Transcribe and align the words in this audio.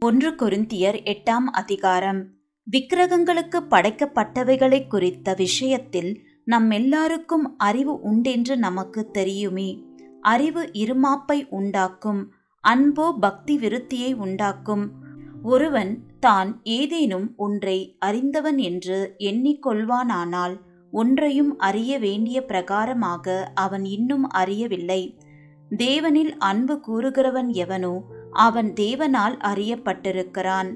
ஒன்று 0.00 0.30
குருந்தியர் 0.30 0.96
எட்டாம் 1.04 1.46
அதிகாரம். 1.52 2.26
விக்கிரகங்களுக்கு 2.70 3.58
படைக்கப்பட்டவைகளை 3.70 4.86
குறித்த 4.86 5.34
விஷயத்தில் 5.34 6.26
நம் 6.44 6.70
எல்லாருக்கும் 6.70 7.58
அறிவு 7.58 8.00
உண்டென்று 8.00 8.56
நமக்கு 8.56 9.10
தெரியுமே. 9.10 9.84
அறிவு 10.20 10.70
இருமாப்பை 10.72 11.46
உண்டாக்கும் 11.50 12.32
அன்போ 12.64 13.12
பக்தி 13.20 13.58
விருத்தியை 13.58 14.14
உண்டாக்கும். 14.14 14.90
ஒருவன் 15.42 16.00
தான் 16.20 16.60
ஏதேனும் 16.64 17.32
ஒன்றை 17.36 17.96
அறிந்தவன் 17.98 18.58
என்று 18.58 19.14
எண்ணிக்கொள்வானானால் 19.18 20.56
ஒன்றையும் 20.90 21.58
அறிய 21.58 21.98
வேண்டிய 21.98 22.44
பிரகாரமாக 22.48 23.42
அவன் 23.54 23.84
இன்னும் 23.84 24.28
அறியவில்லை. 24.28 25.18
தேவனில் 25.78 26.36
அன்பு 26.38 26.80
கூறுகிறவன் 26.80 27.48
எவனோ 27.48 28.04
அவன் 28.36 28.72
தேவனால் 28.72 29.36
அறியப்பட்டிருக்கிறான். 29.44 30.70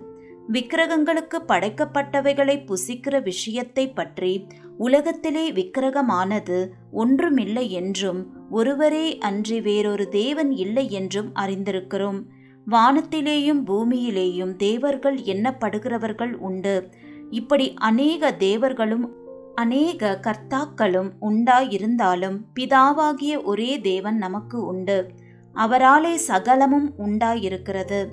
விக்கிரகங்களுக்கு 0.53 1.39
படைக்கப்பட்டவைகளை 1.49 2.57
புசிக்கிற 2.65 3.23
விஷயத்தை 3.23 3.85
பற்றி 3.89 4.47
உலகத்திலே 4.79 5.53
விக்கிரகமானது 5.53 6.59
ஒன்றுமில்லை 6.93 7.71
என்றும் 7.71 8.21
ஒருவரே 8.51 9.19
அன்றி 9.19 9.61
வேறொரு 9.61 10.09
தேவன் 10.09 10.51
இல்லை 10.53 10.91
என்றும் 10.91 11.31
அறிந்திருக்கிறோம். 11.35 12.21
வானத்திலேயும் 12.67 13.63
பூமியிலேயும் 13.67 14.55
தேவர்கள் 14.57 15.19
எண்ணப்படுகிறவர்கள் 15.19 16.33
உண்டு. 16.33 16.89
இப்படி 17.31 17.75
அநேக 17.75 18.33
தேவர்களும் 18.33 19.07
அநேக 19.55 20.19
கர்த்தாக்களும் 20.23 21.11
உண்டாயிருந்தாலும் 21.21 22.37
பிதாவாகிய 22.61 23.43
ஒரே 23.43 23.81
தேவன் 23.81 24.17
நமக்கு 24.17 24.59
உண்டு. 24.65 24.99
அவராலே 25.55 26.15
சகலமும் 26.15 26.95
உண்டாயிருக்கிறது. 26.99 28.07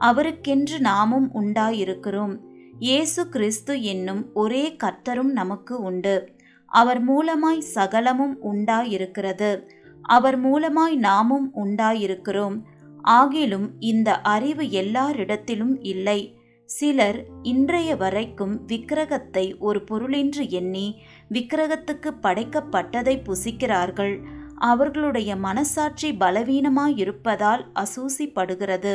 அவருக்கென்று 0.00 0.78
நாமும் 0.78 1.30
உண்டாயிருக்கிறோம். 1.34 2.36
இயேசு 2.78 3.28
கிறிஸ்து 3.28 3.82
என்னும் 3.82 4.30
ஒரே 4.34 4.76
கர்த்தரும் 4.84 5.32
நமக்கு 5.32 5.82
உண்டு. 5.82 6.34
அவர் 6.66 7.10
மூலமாய் 7.10 7.58
சகலமும் 7.58 8.38
உண்டாயிருக்கிறது. 8.52 9.68
அவர் 10.02 10.46
மூலமாய் 10.46 10.94
நாமும் 10.94 11.50
உண்டாயிருக்கிறோம். 11.56 12.62
ஆகிலும் 13.08 13.68
இந்த 13.78 14.20
அறிவு 14.20 14.62
எல்லாரிடத்திலும் 14.62 15.78
இல்லை. 15.80 16.36
சிலர் 16.64 17.24
இன்றைய 17.42 17.96
வரைக்கும் 17.96 18.66
விக்கிரகத்தை 18.66 19.58
ஒரு 19.58 19.84
பொருளென்று 19.84 20.50
எண்ணி 20.50 21.02
விக்கிரகத்துக்கு 21.32 22.12
படைக்கப்பட்டதை 22.22 23.22
புசிக்கிறார்கள். 23.24 24.22
அவர்களுடைய 24.62 25.30
மனசாட்சி 25.36 26.08
பலவீனமாயிருப்பதால் 26.12 27.62
அசூசிப்படுகிறது. 27.74 28.92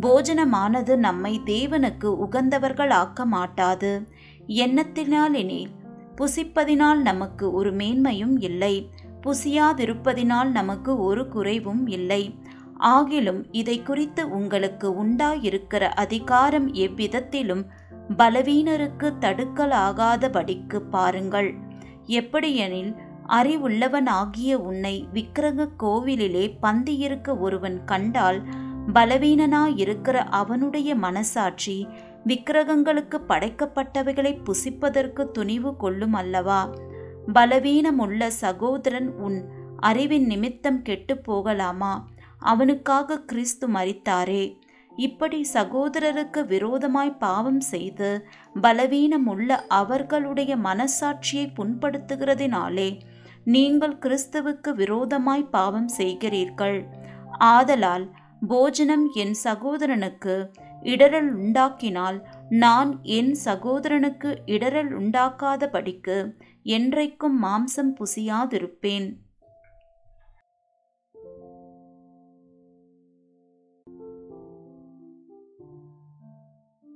போஜனமானது 0.00 0.96
நம்மை 0.96 1.40
தேவனுக்கு 1.44 2.08
உகந்தவர்கள் 2.24 2.90
ஆக்க 2.90 3.24
மாட்டாது. 3.26 3.90
எண்ணத்தினாலெனில் 4.46 5.70
புசிப்பதினால் 6.16 7.00
நமக்கு 7.00 7.52
ஒரு 7.52 7.70
மேன்மையும் 7.72 8.34
இல்லை. 8.38 8.74
புசியாதிருப்பதினால் 9.22 10.50
நமக்கு 10.50 10.92
ஒரு 10.98 11.28
குறைவும் 11.28 11.86
இல்லை. 11.86 12.22
ஆகிலும் 12.80 13.40
இதை 13.50 13.82
குறித்து 13.82 14.22
உங்களுக்கு 14.30 14.88
உண்டாயிருக்கிற 15.04 15.82
அதிகாரம் 16.04 16.68
எவ்விதத்திலும் 16.74 17.64
பலவீனருக்கு 18.16 19.08
தடுக்கலாகாதபடிக்கு 19.20 20.78
பாருங்கள். 20.90 21.50
எப்படியெனில் 22.04 22.92
அறிவுள்ளவனாகிய 23.30 24.54
உன்னை 24.54 25.08
விக்கிரக 25.12 25.68
கோவிலிலே 25.78 26.44
பந்தியிருக்க 26.62 27.38
ஒருவன் 27.38 27.84
கண்டால் 27.84 28.42
பலவீனனாயிருக்கிற 28.94 30.16
அவனுடைய 30.30 30.94
மனசாட்சி 30.94 31.86
விக்கிரகங்களுக்கு 32.26 33.18
படைக்கப்பட்டவைகளை 33.28 34.32
புசிப்பதற்கு 34.44 35.30
துணிவு 35.30 35.76
கொள்ளும் 35.76 36.12
அல்லவா? 36.12 36.74
பலவீனமுள்ள 37.34 38.26
சகோதரன் 38.26 39.10
உன் 39.18 39.38
அறிவின் 39.76 40.26
நிமித்தம் 40.26 40.82
கெட்டு 40.82 41.18
போகலாமா? 41.18 42.08
அவனுக்காக 42.38 43.20
கிறிஸ்து 43.20 43.68
மரித்தாரே. 43.68 44.58
இப்படி 44.96 45.46
சகோதரருக்கு 45.52 46.46
விரோதமாய் 46.46 47.18
பாவம் 47.18 47.60
செய்து 47.60 48.26
பலவீனமுள்ள 48.62 49.48
அவர்களுடைய 49.68 50.56
மனசாட்சியை 50.56 51.46
புண்படுத்துகிறதினாலே 51.56 53.00
நீங்கள் 53.44 53.98
கிறிஸ்துவுக்கு 53.98 54.70
விரோதமாய் 54.74 55.44
பாவம் 55.44 55.88
செய்கிறீர்கள். 55.98 56.86
ஆதலால் 57.38 58.12
போஜனம் 58.48 59.10
என் 59.14 59.34
சகோதரனுக்கு 59.44 60.50
இடரல் 60.82 61.30
உண்டாக்கினால் 61.34 62.18
நான் 62.48 63.00
என் 63.02 63.36
சகோதரனுக்கு 63.44 64.38
இடரல் 64.46 64.92
உண்டாக்காதபடிக்கு 64.98 66.36
என்றைக்கும் 66.64 67.36
மாம்சம் 67.42 67.92
புசியாதிருப்பேன். 67.98 69.08